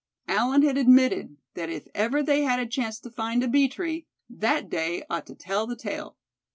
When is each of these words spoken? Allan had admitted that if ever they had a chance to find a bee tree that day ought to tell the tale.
Allan 0.27 0.63
had 0.63 0.79
admitted 0.79 1.37
that 1.53 1.69
if 1.69 1.87
ever 1.93 2.23
they 2.23 2.41
had 2.41 2.57
a 2.59 2.65
chance 2.65 2.99
to 2.99 3.11
find 3.11 3.43
a 3.43 3.47
bee 3.47 3.67
tree 3.67 4.07
that 4.31 4.67
day 4.67 5.03
ought 5.11 5.27
to 5.27 5.35
tell 5.35 5.67
the 5.67 5.75
tale. 5.75 6.17